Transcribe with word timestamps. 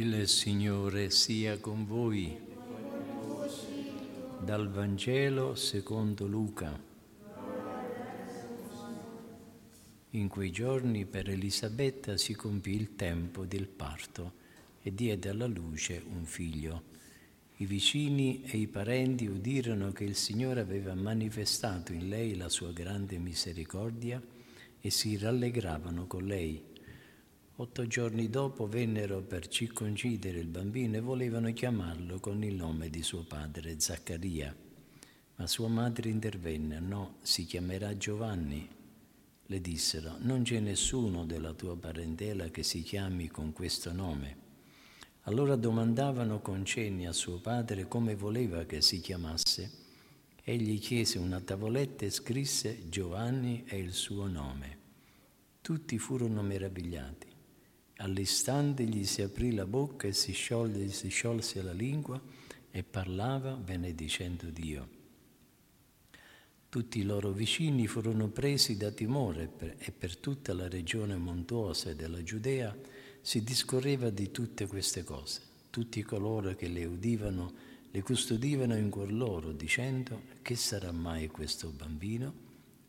Il 0.00 0.26
Signore 0.28 1.10
sia 1.10 1.58
con 1.58 1.84
voi. 1.84 2.34
Dal 4.42 4.70
Vangelo 4.70 5.54
secondo 5.54 6.26
Luca. 6.26 6.82
In 10.12 10.28
quei 10.28 10.50
giorni 10.50 11.04
per 11.04 11.28
Elisabetta 11.28 12.16
si 12.16 12.32
compì 12.32 12.76
il 12.76 12.96
tempo 12.96 13.44
del 13.44 13.66
parto 13.68 14.32
e 14.80 14.94
diede 14.94 15.28
alla 15.28 15.46
luce 15.46 16.02
un 16.10 16.24
figlio. 16.24 16.82
I 17.58 17.66
vicini 17.66 18.42
e 18.44 18.56
i 18.56 18.68
parenti 18.68 19.26
udirono 19.26 19.92
che 19.92 20.04
il 20.04 20.16
Signore 20.16 20.60
aveva 20.60 20.94
manifestato 20.94 21.92
in 21.92 22.08
lei 22.08 22.36
la 22.36 22.48
sua 22.48 22.72
grande 22.72 23.18
misericordia 23.18 24.18
e 24.80 24.88
si 24.88 25.18
rallegravano 25.18 26.06
con 26.06 26.24
lei. 26.24 26.69
Otto 27.60 27.86
giorni 27.86 28.30
dopo 28.30 28.66
vennero 28.66 29.20
per 29.20 29.46
circoncidere 29.46 30.38
il 30.38 30.46
bambino 30.46 30.96
e 30.96 31.00
volevano 31.00 31.52
chiamarlo 31.52 32.18
con 32.18 32.42
il 32.42 32.54
nome 32.54 32.88
di 32.88 33.02
suo 33.02 33.22
padre, 33.22 33.78
Zaccaria. 33.78 34.56
Ma 35.34 35.46
sua 35.46 35.68
madre 35.68 36.08
intervenne, 36.08 36.80
no, 36.80 37.16
si 37.20 37.44
chiamerà 37.44 37.94
Giovanni. 37.98 38.66
Le 39.44 39.60
dissero, 39.60 40.16
non 40.20 40.42
c'è 40.42 40.58
nessuno 40.58 41.26
della 41.26 41.52
tua 41.52 41.76
parentela 41.76 42.48
che 42.48 42.62
si 42.62 42.82
chiami 42.82 43.28
con 43.28 43.52
questo 43.52 43.92
nome. 43.92 44.36
Allora 45.24 45.54
domandavano 45.54 46.40
con 46.40 46.64
cenni 46.64 47.06
a 47.06 47.12
suo 47.12 47.40
padre 47.40 47.86
come 47.86 48.14
voleva 48.14 48.64
che 48.64 48.80
si 48.80 49.02
chiamasse. 49.02 49.70
Egli 50.42 50.78
chiese 50.78 51.18
una 51.18 51.42
tavoletta 51.42 52.06
e 52.06 52.10
scrisse 52.10 52.88
Giovanni 52.88 53.64
è 53.66 53.74
il 53.74 53.92
suo 53.92 54.28
nome. 54.28 54.78
Tutti 55.60 55.98
furono 55.98 56.40
meravigliati. 56.40 57.29
All'istante 58.02 58.84
gli 58.84 59.04
si 59.04 59.20
aprì 59.20 59.52
la 59.52 59.66
bocca 59.66 60.08
e 60.08 60.14
si, 60.14 60.32
sciolse, 60.32 60.88
si 60.88 61.08
sciolse 61.08 61.62
la 61.62 61.72
lingua 61.72 62.20
e 62.70 62.82
parlava 62.82 63.52
benedicendo 63.52 64.46
Dio. 64.48 64.88
Tutti 66.70 66.98
i 66.98 67.02
loro 67.02 67.30
vicini 67.32 67.86
furono 67.86 68.28
presi 68.28 68.78
da 68.78 68.90
timore 68.90 69.52
e 69.76 69.90
per 69.90 70.16
tutta 70.16 70.54
la 70.54 70.66
regione 70.66 71.16
montuosa 71.16 71.92
della 71.92 72.22
Giudea 72.22 72.74
si 73.20 73.42
discorreva 73.42 74.08
di 74.08 74.30
tutte 74.30 74.66
queste 74.66 75.04
cose. 75.04 75.42
Tutti 75.68 76.02
coloro 76.02 76.54
che 76.54 76.68
le 76.68 76.86
udivano 76.86 77.52
le 77.90 78.02
custodivano 78.02 78.76
in 78.76 78.88
cuor 78.88 79.12
loro 79.12 79.52
dicendo 79.52 80.22
che 80.40 80.56
sarà 80.56 80.90
mai 80.90 81.26
questo 81.26 81.68
bambino? 81.68 82.48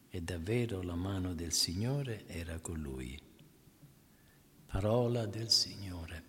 E 0.09 0.21
davvero 0.21 0.81
la 0.81 0.95
mano 0.95 1.33
del 1.33 1.51
Signore 1.51 2.23
era 2.27 2.59
con 2.59 2.79
lui. 2.79 3.30
Parola 4.71 5.25
del 5.25 5.51
Signore. 5.51 6.23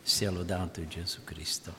Sia 0.00 0.30
lodato 0.30 0.86
Gesù 0.86 1.22
Cristo. 1.22 1.74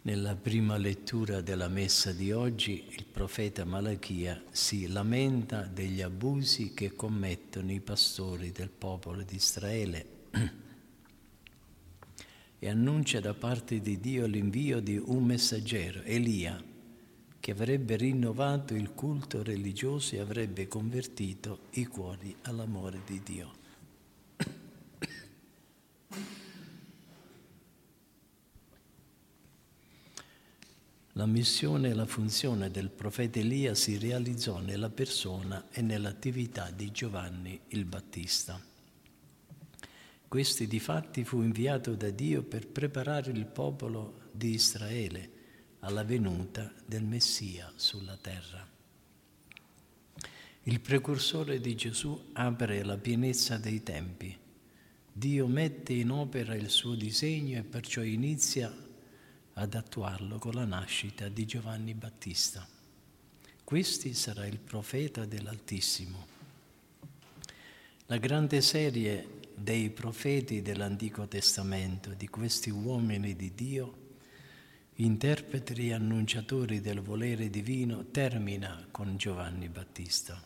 Nella 0.00 0.34
prima 0.34 0.78
lettura 0.78 1.42
della 1.42 1.68
messa 1.68 2.10
di 2.12 2.32
oggi 2.32 2.86
il 2.88 3.04
profeta 3.04 3.66
Malachia 3.66 4.42
si 4.50 4.88
lamenta 4.88 5.66
degli 5.66 6.00
abusi 6.00 6.72
che 6.72 6.94
commettono 6.96 7.70
i 7.70 7.80
pastori 7.80 8.50
del 8.50 8.70
popolo 8.70 9.22
di 9.22 9.34
Israele 9.34 10.06
e 12.62 12.68
annuncia 12.68 13.20
da 13.20 13.32
parte 13.32 13.80
di 13.80 13.98
Dio 13.98 14.26
l'invio 14.26 14.80
di 14.80 14.98
un 15.02 15.24
messaggero, 15.24 16.02
Elia, 16.02 16.62
che 17.40 17.50
avrebbe 17.52 17.96
rinnovato 17.96 18.74
il 18.74 18.92
culto 18.92 19.42
religioso 19.42 20.14
e 20.14 20.18
avrebbe 20.20 20.68
convertito 20.68 21.60
i 21.70 21.86
cuori 21.86 22.36
all'amore 22.42 23.00
di 23.06 23.20
Dio. 23.24 23.58
La 31.14 31.26
missione 31.26 31.88
e 31.88 31.94
la 31.94 32.06
funzione 32.06 32.70
del 32.70 32.90
profeta 32.90 33.38
Elia 33.38 33.74
si 33.74 33.96
realizzò 33.96 34.60
nella 34.60 34.90
persona 34.90 35.68
e 35.70 35.80
nell'attività 35.80 36.70
di 36.70 36.90
Giovanni 36.92 37.58
il 37.68 37.86
Battista. 37.86 38.60
Questi 40.30 40.68
difatti 40.68 41.24
fu 41.24 41.42
inviato 41.42 41.96
da 41.96 42.08
Dio 42.10 42.44
per 42.44 42.68
preparare 42.68 43.32
il 43.32 43.46
popolo 43.46 44.28
di 44.30 44.50
Israele 44.50 45.30
alla 45.80 46.04
venuta 46.04 46.72
del 46.86 47.02
Messia 47.02 47.72
sulla 47.74 48.16
terra. 48.16 48.64
Il 50.62 50.78
precursore 50.78 51.58
di 51.58 51.74
Gesù 51.74 52.28
apre 52.34 52.84
la 52.84 52.96
pienezza 52.96 53.56
dei 53.56 53.82
tempi. 53.82 54.38
Dio 55.12 55.48
mette 55.48 55.94
in 55.94 56.12
opera 56.12 56.54
il 56.54 56.70
suo 56.70 56.94
disegno 56.94 57.58
e 57.58 57.64
perciò 57.64 58.02
inizia 58.02 58.72
ad 59.54 59.74
attuarlo 59.74 60.38
con 60.38 60.52
la 60.54 60.64
nascita 60.64 61.28
di 61.28 61.44
Giovanni 61.44 61.94
Battista. 61.94 62.64
Questi 63.64 64.14
sarà 64.14 64.46
il 64.46 64.60
profeta 64.60 65.24
dell'Altissimo. 65.24 66.24
La 68.06 68.18
grande 68.18 68.60
serie 68.60 69.38
dei 69.60 69.90
profeti 69.90 70.62
dell'Antico 70.62 71.28
Testamento, 71.28 72.14
di 72.14 72.28
questi 72.28 72.70
uomini 72.70 73.36
di 73.36 73.52
Dio, 73.54 73.98
interpreti 74.94 75.88
e 75.88 75.92
annunciatori 75.92 76.80
del 76.80 77.00
volere 77.00 77.50
divino, 77.50 78.06
termina 78.10 78.86
con 78.90 79.16
Giovanni 79.16 79.68
Battista. 79.68 80.42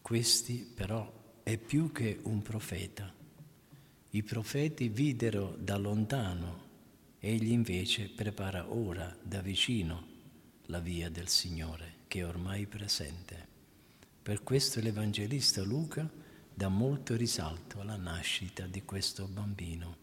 Questi 0.00 0.70
però 0.74 1.40
è 1.42 1.56
più 1.56 1.90
che 1.90 2.20
un 2.22 2.40
profeta. 2.40 3.12
I 4.10 4.22
profeti 4.22 4.88
videro 4.88 5.56
da 5.58 5.76
lontano, 5.76 6.70
egli 7.18 7.50
invece 7.50 8.10
prepara 8.10 8.72
ora 8.72 9.16
da 9.20 9.40
vicino 9.40 10.06
la 10.66 10.78
via 10.78 11.10
del 11.10 11.28
Signore, 11.28 11.94
che 12.06 12.20
è 12.20 12.26
ormai 12.26 12.66
presente. 12.66 13.48
Per 14.22 14.44
questo 14.44 14.80
l'Evangelista 14.80 15.62
Luca 15.62 16.21
dà 16.54 16.68
molto 16.68 17.16
risalto 17.16 17.80
alla 17.80 17.96
nascita 17.96 18.66
di 18.66 18.82
questo 18.84 19.26
bambino. 19.26 19.96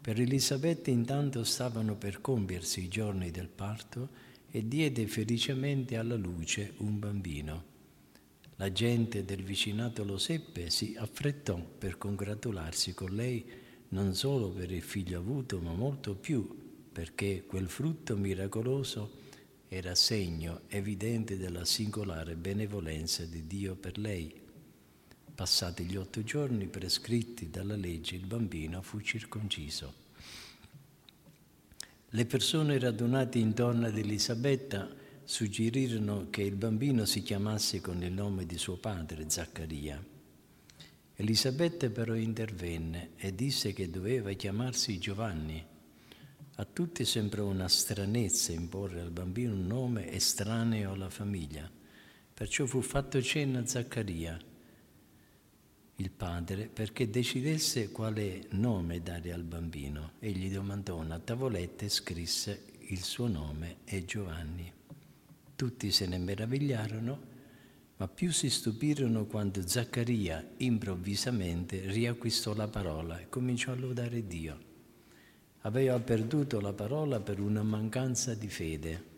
Per 0.00 0.20
Elisabetta 0.20 0.90
intanto 0.90 1.44
stavano 1.44 1.96
per 1.96 2.20
compiersi 2.20 2.82
i 2.82 2.88
giorni 2.88 3.30
del 3.30 3.48
parto 3.48 4.08
e 4.50 4.66
diede 4.66 5.06
felicemente 5.06 5.96
alla 5.96 6.16
luce 6.16 6.74
un 6.78 6.98
bambino. 6.98 7.70
La 8.56 8.70
gente 8.72 9.24
del 9.24 9.42
vicinato 9.42 10.04
lo 10.04 10.18
seppe 10.18 10.66
e 10.66 10.70
si 10.70 10.94
affrettò 10.98 11.58
per 11.58 11.98
congratularsi 11.98 12.94
con 12.94 13.14
lei 13.14 13.44
non 13.88 14.14
solo 14.14 14.50
per 14.50 14.70
il 14.70 14.82
figlio 14.82 15.18
avuto, 15.18 15.60
ma 15.60 15.72
molto 15.72 16.14
più 16.14 16.60
perché 16.92 17.44
quel 17.46 17.68
frutto 17.68 18.16
miracoloso 18.16 19.20
era 19.68 19.94
segno 19.94 20.62
evidente 20.68 21.38
della 21.38 21.64
singolare 21.64 22.36
benevolenza 22.36 23.24
di 23.24 23.46
Dio 23.46 23.74
per 23.74 23.96
lei. 23.96 24.41
Passati 25.42 25.82
gli 25.86 25.96
otto 25.96 26.22
giorni 26.22 26.68
prescritti 26.68 27.50
dalla 27.50 27.74
legge, 27.74 28.14
il 28.14 28.26
bambino 28.26 28.80
fu 28.80 29.00
circonciso. 29.00 29.92
Le 32.10 32.26
persone 32.26 32.78
radunate 32.78 33.40
intorno 33.40 33.88
ad 33.88 33.98
Elisabetta 33.98 34.88
suggerirono 35.24 36.28
che 36.30 36.42
il 36.42 36.54
bambino 36.54 37.04
si 37.06 37.24
chiamasse 37.24 37.80
con 37.80 38.04
il 38.04 38.12
nome 38.12 38.46
di 38.46 38.56
suo 38.56 38.76
padre, 38.76 39.28
Zaccaria. 39.28 40.00
Elisabetta 41.16 41.90
però 41.90 42.14
intervenne 42.14 43.10
e 43.16 43.34
disse 43.34 43.72
che 43.72 43.90
doveva 43.90 44.30
chiamarsi 44.34 45.00
Giovanni. 45.00 45.60
A 46.54 46.64
tutti 46.64 47.04
sembrò 47.04 47.46
una 47.46 47.66
stranezza 47.66 48.52
imporre 48.52 49.00
al 49.00 49.10
bambino 49.10 49.54
un 49.54 49.66
nome 49.66 50.08
estraneo 50.12 50.92
alla 50.92 51.10
famiglia. 51.10 51.68
Perciò 52.32 52.64
fu 52.64 52.80
fatto 52.80 53.20
cenno 53.20 53.58
a 53.58 53.66
Zaccaria 53.66 54.50
il 55.96 56.10
padre 56.10 56.66
perché 56.66 57.10
decidesse 57.10 57.90
quale 57.90 58.46
nome 58.50 59.02
dare 59.02 59.32
al 59.32 59.42
bambino. 59.42 60.12
Egli 60.18 60.50
domandò 60.50 60.96
una 60.96 61.18
tavoletta 61.18 61.84
e 61.84 61.88
scrisse 61.88 62.64
il 62.88 63.02
suo 63.02 63.28
nome 63.28 63.76
è 63.84 64.04
Giovanni. 64.04 64.72
Tutti 65.54 65.90
se 65.90 66.06
ne 66.06 66.18
meravigliarono, 66.18 67.30
ma 67.96 68.08
più 68.08 68.32
si 68.32 68.50
stupirono 68.50 69.26
quando 69.26 69.66
Zaccaria 69.66 70.44
improvvisamente 70.56 71.82
riacquistò 71.86 72.54
la 72.54 72.68
parola 72.68 73.20
e 73.20 73.28
cominciò 73.28 73.72
a 73.72 73.76
lodare 73.76 74.26
Dio. 74.26 74.70
Aveva 75.60 76.00
perduto 76.00 76.60
la 76.60 76.72
parola 76.72 77.20
per 77.20 77.38
una 77.38 77.62
mancanza 77.62 78.34
di 78.34 78.48
fede 78.48 79.10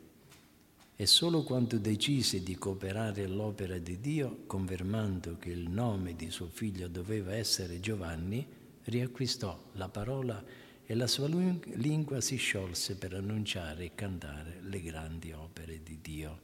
e 0.97 1.07
solo 1.07 1.43
quando 1.43 1.79
decise 1.79 2.43
di 2.43 2.57
cooperare 2.57 3.25
all'opera 3.25 3.79
di 3.79 3.99
Dio, 3.99 4.45
confermando 4.47 5.37
che 5.39 5.51
il 5.51 5.69
nome 5.69 6.15
di 6.15 6.31
suo 6.31 6.47
figlio 6.47 6.87
doveva 6.87 7.35
essere 7.35 7.81
Giovanni, 7.81 8.47
riacquistò 8.85 9.59
la 9.73 9.89
parola 9.89 10.43
e 10.87 10.95
la 10.95 11.07
sua 11.07 11.27
lingua 11.27 12.21
si 12.21 12.37
sciolse 12.37 12.97
per 12.97 13.15
annunciare 13.15 13.85
e 13.85 13.95
cantare 13.95 14.61
le 14.63 14.83
grandi 14.83 15.33
opere 15.33 15.83
di 15.83 15.99
Dio. 16.01 16.41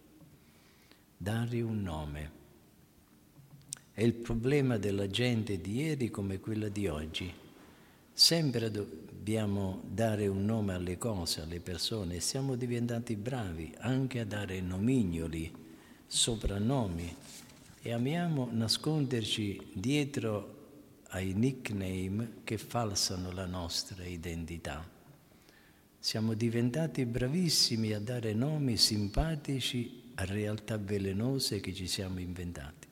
Dare 1.16 1.60
un 1.60 1.82
nome. 1.82 2.38
È 3.92 4.02
il 4.02 4.14
problema 4.14 4.78
della 4.78 5.06
gente 5.06 5.60
di 5.60 5.76
ieri 5.76 6.10
come 6.10 6.40
quella 6.40 6.68
di 6.68 6.88
oggi. 6.88 7.39
Sempre 8.20 8.70
dobbiamo 8.70 9.80
dare 9.88 10.26
un 10.26 10.44
nome 10.44 10.74
alle 10.74 10.98
cose, 10.98 11.40
alle 11.40 11.58
persone 11.58 12.20
siamo 12.20 12.54
diventati 12.54 13.16
bravi 13.16 13.74
anche 13.78 14.20
a 14.20 14.26
dare 14.26 14.60
nomignoli, 14.60 15.50
soprannomi 16.06 17.16
e 17.80 17.92
amiamo 17.94 18.50
nasconderci 18.52 19.70
dietro 19.72 20.58
ai 21.08 21.32
nickname 21.32 22.42
che 22.44 22.58
falsano 22.58 23.32
la 23.32 23.46
nostra 23.46 24.04
identità. 24.04 24.86
Siamo 25.98 26.34
diventati 26.34 27.06
bravissimi 27.06 27.94
a 27.94 28.00
dare 28.00 28.34
nomi 28.34 28.76
simpatici 28.76 30.10
a 30.16 30.26
realtà 30.26 30.76
velenose 30.76 31.60
che 31.60 31.72
ci 31.72 31.86
siamo 31.86 32.20
inventati. 32.20 32.86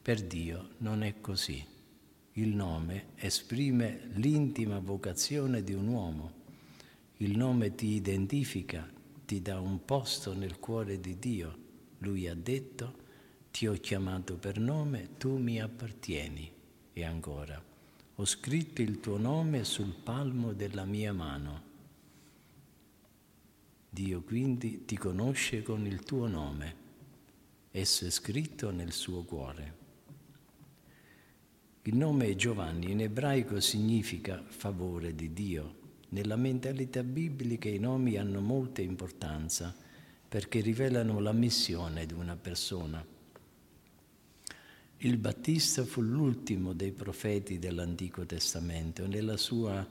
Per 0.00 0.22
Dio 0.22 0.68
non 0.78 1.02
è 1.02 1.20
così. 1.20 1.74
Il 2.38 2.54
nome 2.54 3.12
esprime 3.14 4.10
l'intima 4.16 4.78
vocazione 4.78 5.64
di 5.64 5.72
un 5.72 5.86
uomo. 5.86 6.32
Il 7.16 7.34
nome 7.34 7.74
ti 7.74 7.94
identifica, 7.94 8.86
ti 9.24 9.40
dà 9.40 9.58
un 9.58 9.86
posto 9.86 10.34
nel 10.34 10.58
cuore 10.58 11.00
di 11.00 11.18
Dio. 11.18 11.56
Lui 12.00 12.28
ha 12.28 12.34
detto, 12.34 12.94
ti 13.50 13.66
ho 13.66 13.72
chiamato 13.72 14.36
per 14.36 14.58
nome, 14.58 15.16
tu 15.16 15.38
mi 15.38 15.62
appartieni. 15.62 16.52
E 16.92 17.04
ancora, 17.04 17.58
ho 18.16 18.24
scritto 18.26 18.82
il 18.82 19.00
tuo 19.00 19.16
nome 19.16 19.64
sul 19.64 19.94
palmo 19.94 20.52
della 20.52 20.84
mia 20.84 21.14
mano. 21.14 21.62
Dio 23.88 24.20
quindi 24.20 24.84
ti 24.84 24.98
conosce 24.98 25.62
con 25.62 25.86
il 25.86 26.02
tuo 26.02 26.26
nome, 26.26 26.76
esso 27.70 28.04
è 28.04 28.10
scritto 28.10 28.70
nel 28.70 28.92
suo 28.92 29.22
cuore. 29.24 29.85
Il 31.86 31.94
nome 31.94 32.34
Giovanni 32.34 32.90
in 32.90 33.00
ebraico 33.00 33.60
significa 33.60 34.42
favore 34.44 35.14
di 35.14 35.32
Dio. 35.32 35.74
Nella 36.08 36.34
mentalità 36.34 37.04
biblica 37.04 37.68
i 37.68 37.78
nomi 37.78 38.16
hanno 38.16 38.40
molta 38.40 38.80
importanza 38.80 39.72
perché 40.26 40.58
rivelano 40.62 41.20
la 41.20 41.30
missione 41.30 42.04
di 42.04 42.12
una 42.12 42.34
persona. 42.34 43.06
Il 44.96 45.16
Battista 45.18 45.84
fu 45.84 46.00
l'ultimo 46.00 46.72
dei 46.72 46.90
profeti 46.90 47.60
dell'Antico 47.60 48.26
Testamento 48.26 49.04
e 49.04 49.06
nella 49.06 49.36
sua 49.36 49.88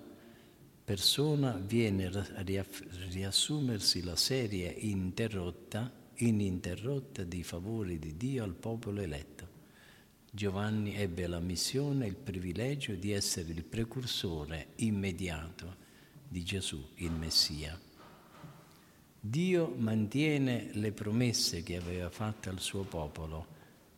persona 0.83 1.53
viene 1.53 2.07
a 2.07 2.43
riassumersi 3.09 4.03
la 4.03 4.17
serie 4.17 4.67
interrotta, 4.67 5.89
ininterrotta 6.15 7.23
di 7.23 7.41
favori 7.41 7.97
di 7.99 8.17
Dio 8.17 8.43
al 8.43 8.53
popolo 8.53 8.99
eletto. 8.99 9.34
Giovanni 10.35 10.97
ebbe 10.97 11.27
la 11.27 11.39
missione 11.39 12.03
e 12.03 12.09
il 12.09 12.17
privilegio 12.17 12.93
di 12.95 13.13
essere 13.13 13.53
il 13.53 13.63
precursore 13.63 14.73
immediato 14.75 15.77
di 16.27 16.43
Gesù, 16.43 16.85
il 16.95 17.11
Messia. 17.11 17.79
Dio 19.17 19.73
mantiene 19.77 20.71
le 20.73 20.91
promesse 20.91 21.63
che 21.63 21.77
aveva 21.77 22.09
fatte 22.09 22.49
al 22.49 22.59
suo 22.59 22.83
popolo 22.83 23.47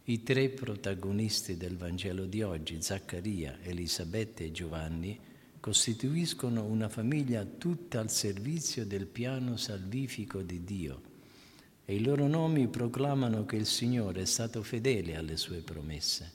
i 0.04 0.22
tre 0.22 0.50
protagonisti 0.50 1.58
del 1.58 1.76
Vangelo 1.76 2.26
di 2.26 2.44
oggi, 2.44 2.84
Zaccaria, 2.84 3.58
Elisabetta 3.64 4.44
e 4.44 4.52
Giovanni, 4.52 5.20
costituiscono 5.60 6.66
una 6.66 6.88
famiglia 6.88 7.44
tutta 7.46 8.00
al 8.00 8.12
servizio 8.12 8.86
del 8.86 9.08
piano 9.08 9.58
salvifico 9.58 10.44
di 10.44 10.64
Dio 10.64 11.02
e 11.90 11.96
i 11.96 12.04
loro 12.04 12.28
nomi 12.28 12.68
proclamano 12.68 13.46
che 13.46 13.56
il 13.56 13.66
Signore 13.66 14.24
è 14.24 14.26
stato 14.26 14.62
fedele 14.62 15.16
alle 15.16 15.38
sue 15.38 15.60
promesse. 15.60 16.34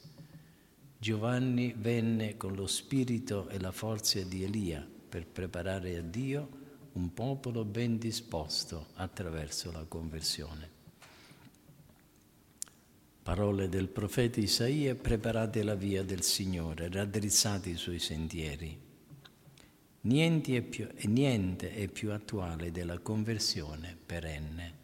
Giovanni 0.97 1.75
venne 1.77 2.39
con 2.39 2.55
lo 2.55 2.67
spirito 2.67 3.51
e 3.51 3.61
la 3.61 3.71
forza 3.71 4.23
di 4.23 4.45
Elia 4.45 4.89
per 5.11 5.27
preparare 5.27 5.99
a 5.99 6.01
Dio 6.01 6.49
un 6.93 7.13
popolo 7.13 7.67
ben 7.67 7.99
disposto 7.99 8.87
attraverso 8.95 9.71
la 9.73 9.85
conversione. 9.87 10.71
Parole 13.23 13.69
del 13.69 13.89
profeta 13.89 14.41
Isaia, 14.41 14.95
preparate 14.95 15.63
la 15.63 15.75
via 15.75 16.03
del 16.03 16.23
Signore, 16.23 16.89
raddrizzate 16.91 17.69
i 17.69 17.77
suoi 17.77 17.99
sentieri. 17.99 18.81
Niente 20.01 20.57
è, 20.57 20.63
più, 20.63 20.89
niente 21.09 21.75
è 21.75 21.89
più 21.89 22.11
attuale 22.11 22.71
della 22.71 23.01
conversione 23.01 23.99
perenne. 24.07 24.81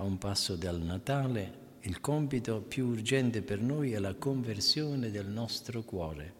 A 0.00 0.02
un 0.02 0.16
passo 0.16 0.56
dal 0.56 0.80
Natale, 0.80 1.58
il 1.80 2.00
compito 2.00 2.62
più 2.62 2.86
urgente 2.86 3.42
per 3.42 3.60
noi 3.60 3.92
è 3.92 3.98
la 3.98 4.14
conversione 4.14 5.10
del 5.10 5.26
nostro 5.26 5.82
cuore. 5.82 6.34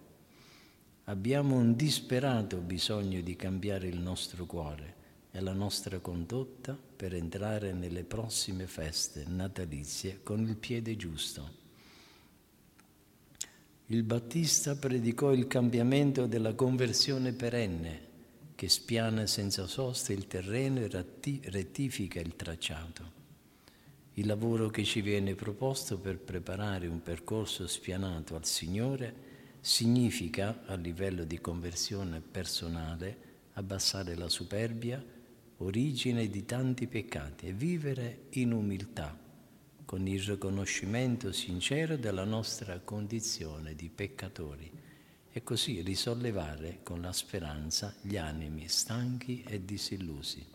Abbiamo 1.05 1.57
un 1.57 1.77
disperato 1.77 2.57
bisogno 2.57 3.21
di 3.21 3.37
cambiare 3.37 3.87
il 3.87 3.99
nostro 3.99 4.47
cuore 4.47 4.95
e 5.31 5.41
la 5.41 5.53
nostra 5.53 5.99
condotta 5.99 6.75
per 6.75 7.15
entrare 7.15 7.75
nelle 7.75 8.03
prossime 8.03 8.67
feste 8.67 9.25
natalizie 9.29 10.21
con 10.23 10.41
il 10.41 10.57
piede 10.57 10.97
giusto. 10.97 11.51
Il 13.89 14.05
Battista 14.05 14.75
predicò 14.75 15.35
il 15.35 15.47
cambiamento 15.47 16.25
della 16.25 16.55
conversione 16.55 17.35
perenne 17.35 18.09
che 18.55 18.71
spiana 18.71 19.27
senza 19.27 19.67
sosta 19.67 20.15
il 20.15 20.27
terreno 20.27 20.81
e 20.81 20.89
rettifica 20.89 22.21
il 22.21 22.37
tracciato. 22.37 23.20
Il 24.21 24.27
lavoro 24.27 24.69
che 24.69 24.85
ci 24.85 25.01
viene 25.01 25.35
proposto 25.35 25.97
per 25.97 26.19
preparare 26.19 26.87
un 26.87 27.03
percorso 27.03 27.67
spianato 27.67 28.37
al 28.37 28.45
Signore 28.45 29.15
significa, 29.61 30.65
a 30.67 30.75
livello 30.75 31.25
di 31.25 31.41
conversione 31.41 32.21
personale, 32.21 33.17
abbassare 33.55 34.15
la 34.17 34.29
superbia, 34.29 35.03
origine 35.57 36.29
di 36.29 36.45
tanti 36.45 36.87
peccati 36.87 37.47
e 37.47 37.55
vivere 37.55 38.25
in 38.33 38.53
umiltà, 38.53 39.19
con 39.87 40.07
il 40.07 40.21
riconoscimento 40.21 41.33
sincero 41.33 41.97
della 41.97 42.25
nostra 42.25 42.79
condizione 42.81 43.75
di 43.75 43.89
peccatori 43.89 44.71
e 45.33 45.43
così 45.43 45.81
risollevare 45.81 46.81
con 46.83 47.01
la 47.01 47.15
speranza 47.15 47.95
gli 48.03 48.19
animi 48.19 48.69
stanchi 48.69 49.43
e 49.49 49.65
disillusi. 49.65 50.47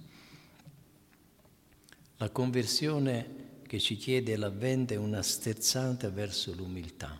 La 2.18 2.30
conversione 2.30 3.54
che 3.68 3.80
ci 3.80 3.96
chiede 3.96 4.36
l'avvento 4.36 4.94
è 4.94 4.98
una 4.98 5.22
sterzata 5.22 6.10
verso 6.10 6.54
l'umiltà. 6.54 7.20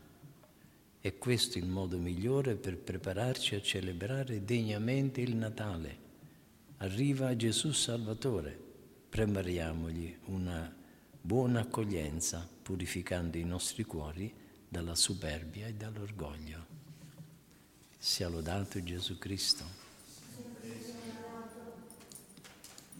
E 1.02 1.18
questo 1.18 1.58
il 1.58 1.68
modo 1.68 1.98
migliore 1.98 2.56
per 2.56 2.78
prepararci 2.78 3.56
a 3.56 3.62
celebrare 3.62 4.44
degnamente 4.44 5.22
il 5.22 5.36
Natale 5.36 6.04
arriva 6.78 7.36
Gesù 7.36 7.72
Salvatore, 7.72 8.58
prepariamogli 9.10 10.18
una 10.26 10.74
buona 11.22 11.62
accoglienza, 11.62 12.48
purificando 12.62 13.38
i 13.38 13.44
nostri 13.44 13.84
cuori 13.84 14.34
dalla 14.68 14.96
superbia 14.96 15.68
e 15.68 15.74
dall'orgoglio. 15.74 16.66
Sia 17.98 18.28
lodato 18.28 18.84
Gesù 18.84 19.18
Cristo. 19.18 19.64